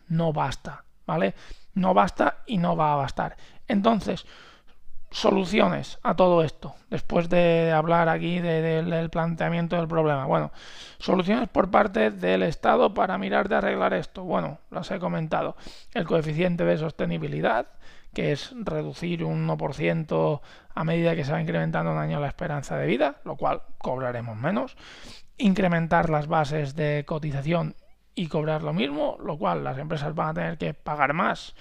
no 0.09 0.33
basta, 0.33 0.85
¿vale? 1.07 1.35
No 1.75 1.95
basta 1.95 2.39
y 2.47 2.59
no 2.59 2.77
va 2.77 2.93
a 2.93 2.97
bastar. 2.97 3.37
Entonces, 3.67 4.27
soluciones 5.11 5.99
a 6.03 6.17
todo 6.17 6.43
esto, 6.43 6.75
después 6.91 7.29
de 7.29 7.73
hablar 7.73 8.09
aquí 8.09 8.41
del 8.41 9.11
planteamiento 9.11 9.77
del 9.77 9.89
problema. 9.89 10.27
Bueno, 10.27 10.53
soluciones 10.99 11.49
por 11.49 11.71
parte 11.71 12.11
del 12.11 12.43
Estado 12.43 12.93
para 12.93 13.19
mirar 13.19 13.49
de 13.49 13.57
arreglar 13.57 13.95
esto. 13.95 14.25
Bueno, 14.25 14.59
las 14.71 14.91
he 14.91 14.99
comentado. 14.99 15.57
El 15.95 16.05
coeficiente 16.05 16.65
de 16.65 16.77
sostenibilidad, 16.77 17.69
que 18.13 18.33
es 18.33 18.55
reducir 18.55 19.25
un 19.25 19.49
1% 19.49 20.41
a 20.75 20.85
medida 20.85 21.17
que 21.17 21.25
se 21.25 21.33
va 21.33 21.41
incrementando 21.41 21.93
un 21.93 21.99
año 21.99 22.21
la 22.21 22.29
esperanza 22.29 22.77
de 22.77 22.87
vida, 22.87 23.17
lo 23.25 23.37
cual 23.37 23.63
cobraremos 23.79 24.37
menos. 24.37 24.77
Incrementar 25.39 26.11
las 26.11 26.27
bases 26.27 26.75
de 26.75 27.05
cotización 27.07 27.77
y 28.15 28.27
cobrar 28.27 28.63
lo 28.63 28.73
mismo, 28.73 29.17
lo 29.23 29.39
cual 29.39 29.63
las 29.63 29.79
empresas 29.79 30.15
van 30.15 30.31
a 30.31 30.35
tener 30.35 30.59
que 30.59 30.75
pagar 30.75 31.15
más 31.15 31.55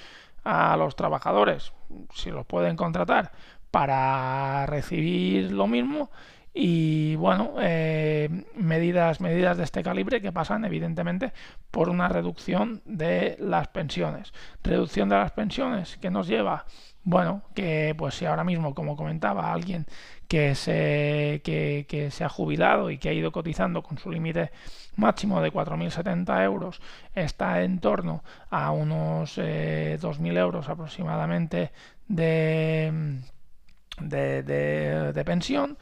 a 0.48 0.77
los 0.77 0.96
trabajadores, 0.96 1.74
si 2.13 2.32
los 2.32 2.46
pueden 2.46 2.77
contratar, 2.77 3.32
para 3.70 4.66
recibir 4.66 5.51
lo 5.51 5.68
mismo 5.68 6.10
y 6.54 7.16
bueno 7.18 7.56
eh, 7.60 8.46
medidas 8.56 9.22
medidas 9.22 9.58
de 9.58 9.63
este 9.63 9.84
calibre 9.84 10.22
que 10.22 10.32
pasan 10.32 10.66
evidentemente 10.66 11.32
por 11.70 11.89
una 11.89 12.08
reducción 12.08 12.82
de 12.86 13.36
las 13.39 13.68
pensiones. 13.68 14.34
Reducción 14.63 15.10
de 15.10 15.18
las 15.18 15.32
pensiones 15.32 15.98
que 15.98 16.10
nos 16.10 16.27
lleva 16.27 16.66
bueno, 17.10 17.42
que 17.56 17.96
pues 17.98 18.16
si 18.16 18.25
ahora 18.25 18.44
mismo, 18.44 18.75
como 18.75 18.98
comentaba, 18.98 19.54
alguien 19.54 19.86
que 20.28 20.56
se, 20.56 21.42
que, 21.44 22.10
se 22.12 22.24
ha 22.24 22.30
jubilado 22.30 22.90
y 22.92 22.98
que 22.98 23.10
ha 23.10 23.14
ido 23.14 23.32
cotizando 23.32 23.82
con 23.82 23.98
su 23.98 24.12
límite 24.12 24.52
máximo 24.96 25.42
de 25.42 25.52
4.070 25.52 26.44
euros 26.44 26.82
está 27.16 27.64
en 27.64 27.80
torno 27.80 28.24
a 28.50 28.72
unos 28.72 29.38
2.000 29.38 29.44
eh, 29.44 30.40
euros 30.40 30.70
aproximadamente 30.70 31.72
de, 32.08 33.20
de, 34.00 34.44
de 34.44 35.26
pensión, 35.26 35.78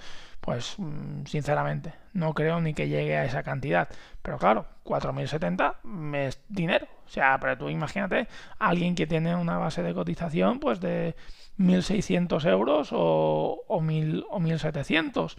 pues 0.45 0.75
mm, 0.77 1.25
sinceramente 1.25 1.93
no 2.13 2.33
creo 2.33 2.61
ni 2.61 2.73
que 2.73 2.87
llegue 2.87 3.17
a 3.17 3.25
esa 3.25 3.43
cantidad. 3.43 3.89
Pero 4.21 4.37
claro, 4.37 4.65
4.070 4.85 5.75
es 6.15 6.39
dinero. 6.47 6.87
O 7.05 7.09
sea, 7.09 7.37
pero 7.39 7.57
tú 7.57 7.69
imagínate 7.69 8.27
alguien 8.59 8.95
que 8.95 9.07
tiene 9.07 9.35
una 9.35 9.57
base 9.57 9.83
de 9.83 9.93
cotización 9.93 10.59
pues 10.59 10.79
de 10.79 11.15
1.600 11.59 12.49
euros 12.49 12.89
o, 12.91 13.63
o, 13.67 13.81
1.000, 13.81 14.25
o 14.29 14.39
1.700. 14.39 15.35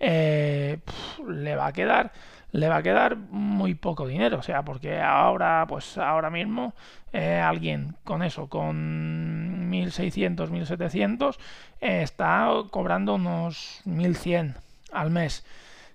Eh, 0.00 0.78
le 1.26 1.56
va 1.56 1.66
a 1.66 1.72
quedar 1.72 2.12
le 2.52 2.68
va 2.68 2.76
a 2.76 2.82
quedar 2.82 3.16
muy 3.16 3.74
poco 3.74 4.06
dinero 4.06 4.38
o 4.38 4.42
sea 4.42 4.62
porque 4.62 5.00
ahora 5.00 5.66
pues 5.68 5.98
ahora 5.98 6.30
mismo 6.30 6.74
eh, 7.12 7.38
alguien 7.38 7.96
con 8.04 8.22
eso 8.22 8.48
con 8.48 9.68
1600 9.68 10.50
1700 10.50 11.38
eh, 11.80 12.02
está 12.02 12.50
cobrando 12.70 13.14
unos 13.14 13.82
1100 13.84 14.54
al 14.92 15.10
mes 15.10 15.44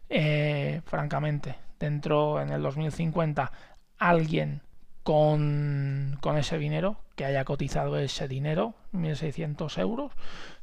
eh, 0.10 0.81
francamente 0.86 1.55
dentro 1.79 2.41
en 2.41 2.50
el 2.50 2.62
2050 2.62 3.51
alguien 3.98 4.62
con, 5.03 6.17
con, 6.22 6.38
ese 6.38 6.57
dinero, 6.57 6.98
que 7.15 7.25
haya 7.25 7.43
cotizado 7.43 7.98
ese 8.00 8.27
dinero, 8.27 8.74
1.600 8.93 9.77
euros, 9.79 10.12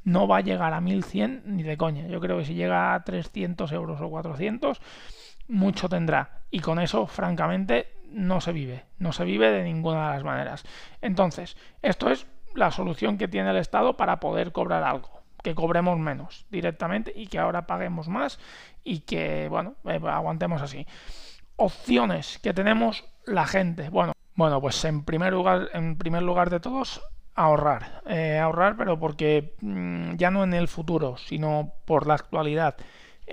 no 0.02 0.26
va 0.26 0.38
a 0.38 0.40
llegar 0.40 0.72
a 0.72 0.80
1.100 0.80 1.42
ni 1.44 1.62
de 1.62 1.76
coña. 1.76 2.06
Yo 2.06 2.20
creo 2.20 2.38
que 2.38 2.46
si 2.46 2.54
llega 2.54 2.94
a 2.94 3.04
300 3.04 3.70
euros 3.72 4.00
o 4.00 4.08
400, 4.08 4.80
mucho 5.50 5.88
tendrá. 5.88 6.42
Y 6.50 6.60
con 6.60 6.78
eso, 6.78 7.06
francamente, 7.06 7.92
no 8.10 8.40
se 8.40 8.52
vive. 8.52 8.84
No 8.98 9.12
se 9.12 9.24
vive 9.24 9.50
de 9.50 9.64
ninguna 9.64 10.08
de 10.08 10.14
las 10.14 10.24
maneras. 10.24 10.64
Entonces, 11.02 11.56
esto 11.82 12.10
es 12.10 12.26
la 12.54 12.70
solución 12.70 13.18
que 13.18 13.28
tiene 13.28 13.50
el 13.50 13.56
Estado 13.56 13.96
para 13.96 14.20
poder 14.20 14.52
cobrar 14.52 14.82
algo. 14.82 15.10
Que 15.42 15.54
cobremos 15.54 15.98
menos 15.98 16.46
directamente 16.50 17.12
y 17.14 17.26
que 17.26 17.38
ahora 17.38 17.66
paguemos 17.66 18.08
más 18.08 18.38
y 18.84 19.00
que, 19.00 19.48
bueno, 19.48 19.74
eh, 19.84 20.00
aguantemos 20.04 20.62
así. 20.62 20.86
Opciones 21.56 22.38
que 22.38 22.52
tenemos 22.52 23.04
la 23.26 23.46
gente. 23.46 23.88
Bueno, 23.90 24.12
bueno, 24.34 24.60
pues 24.60 24.84
en 24.84 25.04
primer 25.04 25.32
lugar, 25.32 25.68
en 25.72 25.96
primer 25.96 26.22
lugar 26.22 26.50
de 26.50 26.60
todos, 26.60 27.02
ahorrar. 27.34 28.02
Eh, 28.06 28.38
ahorrar, 28.38 28.76
pero 28.76 28.98
porque 28.98 29.54
mm, 29.60 30.16
ya 30.16 30.30
no 30.30 30.44
en 30.44 30.54
el 30.54 30.68
futuro, 30.68 31.16
sino 31.16 31.72
por 31.86 32.06
la 32.06 32.14
actualidad. 32.14 32.76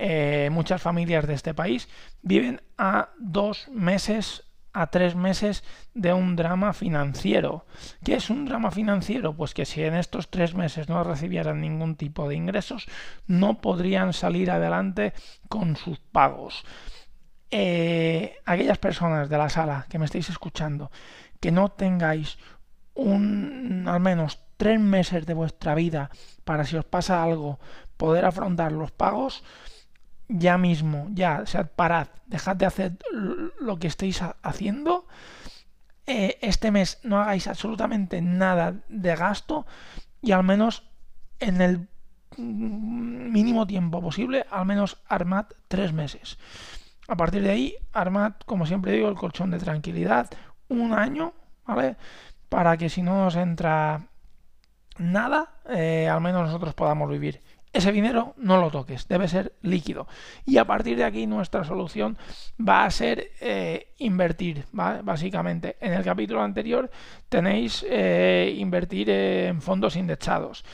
Eh, 0.00 0.48
muchas 0.52 0.80
familias 0.80 1.26
de 1.26 1.34
este 1.34 1.54
país 1.54 1.88
viven 2.22 2.62
a 2.76 3.08
dos 3.18 3.66
meses 3.68 4.44
a 4.72 4.86
tres 4.88 5.16
meses 5.16 5.64
de 5.94 6.12
un 6.12 6.36
drama 6.36 6.72
financiero. 6.72 7.66
¿Qué 8.04 8.14
es 8.14 8.30
un 8.30 8.44
drama 8.44 8.70
financiero? 8.70 9.34
Pues 9.34 9.54
que 9.54 9.64
si 9.64 9.82
en 9.82 9.94
estos 9.94 10.30
tres 10.30 10.54
meses 10.54 10.88
no 10.88 11.02
recibieran 11.02 11.60
ningún 11.60 11.96
tipo 11.96 12.28
de 12.28 12.36
ingresos, 12.36 12.86
no 13.26 13.60
podrían 13.60 14.12
salir 14.12 14.52
adelante 14.52 15.14
con 15.48 15.74
sus 15.74 15.98
pagos. 15.98 16.64
Eh, 17.50 18.36
aquellas 18.44 18.78
personas 18.78 19.28
de 19.28 19.38
la 19.38 19.48
sala 19.48 19.86
que 19.88 19.98
me 19.98 20.04
estáis 20.04 20.30
escuchando, 20.30 20.92
que 21.40 21.50
no 21.50 21.70
tengáis 21.70 22.38
un 22.94 23.84
al 23.88 23.98
menos 23.98 24.38
tres 24.58 24.78
meses 24.78 25.26
de 25.26 25.34
vuestra 25.34 25.74
vida 25.74 26.10
para 26.44 26.64
si 26.64 26.76
os 26.76 26.84
pasa 26.84 27.22
algo 27.22 27.58
poder 27.96 28.24
afrontar 28.24 28.70
los 28.70 28.92
pagos, 28.92 29.42
ya 30.28 30.58
mismo, 30.58 31.08
ya, 31.12 31.40
o 31.42 31.46
sea, 31.46 31.64
parad, 31.64 32.08
dejad 32.26 32.56
de 32.56 32.66
hacer 32.66 32.92
lo 33.60 33.78
que 33.78 33.86
estáis 33.86 34.22
haciendo. 34.42 35.06
Eh, 36.06 36.38
este 36.40 36.70
mes 36.70 37.00
no 37.02 37.20
hagáis 37.20 37.46
absolutamente 37.48 38.22
nada 38.22 38.74
de 38.88 39.14
gasto 39.14 39.66
y 40.22 40.32
al 40.32 40.44
menos 40.44 40.84
en 41.38 41.60
el 41.60 41.88
mínimo 42.36 43.66
tiempo 43.66 44.00
posible, 44.00 44.46
al 44.50 44.66
menos 44.66 44.98
armad 45.08 45.46
tres 45.68 45.92
meses. 45.92 46.38
A 47.08 47.16
partir 47.16 47.42
de 47.42 47.50
ahí, 47.50 47.74
armad, 47.92 48.34
como 48.44 48.66
siempre 48.66 48.92
digo, 48.92 49.08
el 49.08 49.16
colchón 49.16 49.50
de 49.50 49.58
tranquilidad, 49.58 50.28
un 50.68 50.92
año, 50.92 51.32
¿vale? 51.66 51.96
Para 52.48 52.76
que 52.76 52.88
si 52.88 53.02
no 53.02 53.26
os 53.26 53.36
entra 53.36 54.08
nada, 54.98 55.54
eh, 55.68 56.08
al 56.08 56.20
menos 56.20 56.46
nosotros 56.46 56.74
podamos 56.74 57.08
vivir 57.10 57.40
ese 57.72 57.92
dinero 57.92 58.34
no 58.38 58.60
lo 58.60 58.70
toques, 58.70 59.08
debe 59.08 59.28
ser 59.28 59.54
líquido. 59.62 60.06
Y 60.46 60.56
a 60.58 60.64
partir 60.64 60.96
de 60.96 61.04
aquí 61.04 61.26
nuestra 61.26 61.64
solución 61.64 62.16
va 62.58 62.84
a 62.84 62.90
ser 62.90 63.32
eh, 63.40 63.92
invertir, 63.98 64.64
básicamente. 64.72 65.76
En 65.80 65.92
el 65.92 66.02
capítulo 66.02 66.42
anterior 66.42 66.90
tenéis 67.28 67.84
eh, 67.88 68.54
invertir 68.58 69.10
en 69.10 69.60
fondos 69.60 69.96
indexados. 69.96 70.64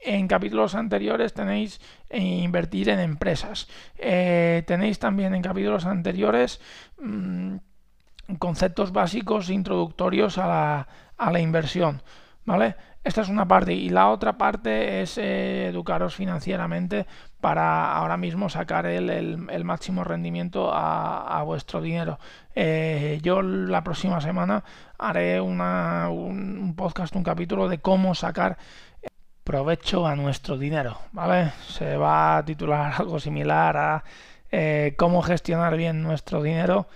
En 0.00 0.28
capítulos 0.28 0.74
anteriores 0.74 1.32
tenéis 1.32 1.80
eh, 2.10 2.20
invertir 2.20 2.88
en 2.90 3.00
empresas. 3.00 3.68
tenéis 3.96 4.98
también 4.98 5.34
en 5.34 5.42
capítulos 5.42 5.86
anteriores 5.86 6.60
mm, 7.00 7.56
conceptos 8.38 8.92
básicos 8.92 9.48
introductorios 9.48 10.38
a 10.38 10.46
la, 10.46 10.88
a 11.16 11.32
la 11.32 11.40
inversión. 11.40 12.02
¿Vale? 12.44 12.74
Esta 13.04 13.22
es 13.22 13.28
una 13.28 13.48
parte 13.48 13.72
y 13.72 13.88
la 13.88 14.10
otra 14.10 14.38
parte 14.38 15.02
es 15.02 15.18
eh, 15.18 15.66
educaros 15.66 16.14
financieramente 16.14 17.06
para 17.40 17.92
ahora 17.96 18.16
mismo 18.16 18.48
sacar 18.48 18.86
el, 18.86 19.64
máximo 19.64 20.04
rendimiento 20.04 20.70
a, 20.72 21.42
vuestro 21.42 21.80
dinero. 21.80 22.20
Eh, 22.54 23.18
yo 23.22 23.42
la 23.42 23.82
próxima 23.82 24.20
semana 24.20 24.62
haré 24.98 25.40
una, 25.40 26.10
un, 26.10 26.74
podcast, 26.76 27.16
un 27.16 27.24
capítulo 27.24 27.68
de 27.68 27.78
cómo 27.78 28.14
sacar 28.14 28.56
provecho 29.42 30.06
a 30.06 30.14
nuestro 30.14 30.56
dinero, 30.56 30.98
¿vale? 31.10 31.50
Se 31.66 31.96
va 31.96 32.36
a 32.38 32.44
titular 32.44 32.92
algo 32.98 33.18
similar 33.18 33.76
a 33.76 34.04
eh, 34.52 34.94
cómo 34.96 35.22
gestionar 35.22 35.76
bien 35.76 36.02
nuestro 36.02 36.40
dinero 36.40 36.86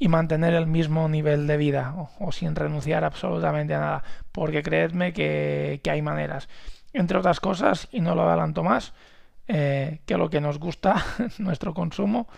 y 0.00 0.08
mantener 0.08 0.54
el 0.54 0.66
mismo 0.66 1.08
nivel 1.08 1.46
de 1.46 1.58
vida 1.58 1.94
o, 2.18 2.32
sin 2.32 2.56
renunciar 2.56 3.04
absolutamente 3.04 3.74
a 3.74 3.80
nada, 3.80 4.04
porque 4.32 4.62
creedme 4.62 5.12
que, 5.12 5.80
hay 5.88 6.02
maneras. 6.02 6.48
Entre 6.94 7.18
otras 7.18 7.38
cosas, 7.38 7.86
y 7.92 8.00
no 8.00 8.14
lo 8.14 8.26
adelanto 8.26 8.64
más, 8.64 8.94
eh, 9.46 10.00
que 10.06 10.16
lo 10.16 10.30
que 10.30 10.40
nos 10.40 10.58
gusta, 10.58 11.04
nuestro 11.38 11.74
consumo, 11.74 12.28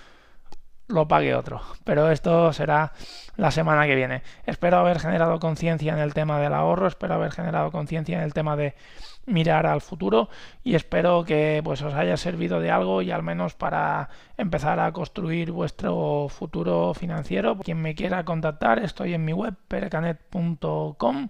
lo 0.88 1.06
pague 1.06 1.36
otro. 1.36 1.62
Pero 1.84 2.10
esto 2.10 2.52
será 2.52 2.92
la 3.36 3.52
semana 3.52 3.86
que 3.86 3.94
viene. 3.94 4.22
Espero 4.44 4.78
haber 4.78 4.98
generado 4.98 5.38
conciencia 5.38 5.92
en 5.92 6.00
el 6.00 6.14
tema 6.14 6.40
del 6.40 6.54
ahorro, 6.54 6.88
espero 6.88 7.14
haber 7.14 7.30
generado 7.30 7.70
conciencia 7.70 8.18
en 8.18 8.24
el 8.24 8.34
tema 8.34 8.56
de 8.56 8.74
mirar 9.26 9.66
al 9.66 9.80
futuro 9.80 10.28
y 10.64 10.74
espero 10.74 11.24
que 11.24 11.60
pues 11.64 11.82
os 11.82 11.94
haya 11.94 12.16
servido 12.16 12.60
de 12.60 12.70
algo 12.70 13.02
y 13.02 13.10
al 13.10 13.22
menos 13.22 13.54
para 13.54 14.08
empezar 14.36 14.80
a 14.80 14.92
construir 14.92 15.52
vuestro 15.52 16.28
futuro 16.28 16.94
financiero. 16.94 17.56
Quien 17.58 17.80
me 17.80 17.94
quiera 17.94 18.24
contactar, 18.24 18.78
estoy 18.78 19.14
en 19.14 19.24
mi 19.24 19.32
web 19.32 19.54
perecanet.com 19.68 21.28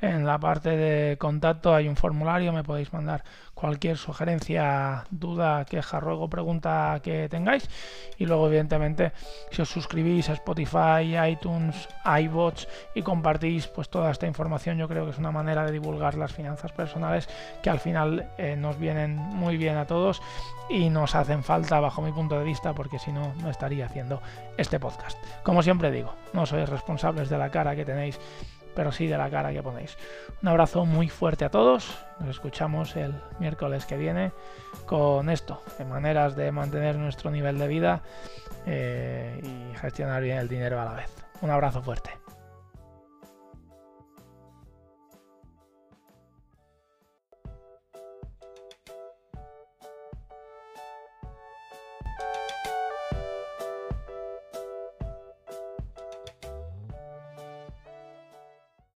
en 0.00 0.24
la 0.24 0.38
parte 0.38 0.76
de 0.76 1.18
contacto 1.18 1.74
hay 1.74 1.88
un 1.88 1.96
formulario, 1.96 2.52
me 2.52 2.62
podéis 2.62 2.92
mandar 2.92 3.24
cualquier 3.54 3.96
sugerencia, 3.96 5.04
duda, 5.10 5.64
queja, 5.64 5.98
ruego, 5.98 6.30
pregunta 6.30 7.00
que 7.02 7.28
tengáis. 7.28 7.68
Y 8.16 8.26
luego, 8.26 8.46
evidentemente, 8.46 9.12
si 9.50 9.62
os 9.62 9.68
suscribís 9.68 10.28
a 10.28 10.34
Spotify, 10.34 11.16
iTunes, 11.28 11.88
iBots 12.20 12.68
y 12.94 13.02
compartís 13.02 13.66
pues 13.66 13.88
toda 13.88 14.12
esta 14.12 14.26
información, 14.26 14.78
yo 14.78 14.86
creo 14.86 15.04
que 15.04 15.10
es 15.10 15.18
una 15.18 15.32
manera 15.32 15.64
de 15.66 15.72
divulgar 15.72 16.14
las 16.14 16.32
finanzas 16.32 16.70
personales 16.70 17.28
que 17.62 17.70
al 17.70 17.80
final 17.80 18.30
eh, 18.38 18.54
nos 18.56 18.78
vienen 18.78 19.16
muy 19.16 19.56
bien 19.56 19.76
a 19.76 19.86
todos 19.86 20.22
y 20.70 20.90
nos 20.90 21.14
hacen 21.14 21.42
falta 21.42 21.80
bajo 21.80 22.02
mi 22.02 22.12
punto 22.12 22.38
de 22.38 22.44
vista 22.44 22.74
porque 22.74 22.98
si 22.98 23.10
no, 23.10 23.34
no 23.42 23.50
estaría 23.50 23.86
haciendo 23.86 24.22
este 24.56 24.78
podcast. 24.78 25.18
Como 25.42 25.62
siempre 25.62 25.90
digo, 25.90 26.14
no 26.32 26.46
sois 26.46 26.68
responsables 26.68 27.28
de 27.28 27.38
la 27.38 27.50
cara 27.50 27.74
que 27.74 27.84
tenéis 27.84 28.20
pero 28.78 28.92
sí 28.92 29.08
de 29.08 29.18
la 29.18 29.28
cara 29.28 29.52
que 29.52 29.60
ponéis. 29.60 29.98
Un 30.40 30.50
abrazo 30.50 30.86
muy 30.86 31.08
fuerte 31.08 31.44
a 31.44 31.48
todos. 31.48 31.98
Nos 32.20 32.28
escuchamos 32.28 32.94
el 32.94 33.12
miércoles 33.40 33.84
que 33.86 33.96
viene 33.96 34.30
con 34.86 35.30
esto, 35.30 35.60
de 35.78 35.84
maneras 35.84 36.36
de 36.36 36.52
mantener 36.52 36.94
nuestro 36.94 37.32
nivel 37.32 37.58
de 37.58 37.66
vida 37.66 38.02
eh, 38.66 39.40
y 39.42 39.76
gestionar 39.78 40.22
bien 40.22 40.38
el 40.38 40.46
dinero 40.46 40.80
a 40.80 40.84
la 40.84 40.92
vez. 40.92 41.10
Un 41.40 41.50
abrazo 41.50 41.82
fuerte. 41.82 42.27